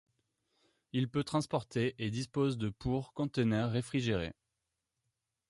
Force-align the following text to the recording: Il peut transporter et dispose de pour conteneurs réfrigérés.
Il 0.93 1.11
peut 1.11 1.23
transporter 1.23 1.93
et 1.99 2.09
dispose 2.09 2.57
de 2.57 2.69
pour 2.71 3.13
conteneurs 3.13 3.69
réfrigérés. 3.69 4.33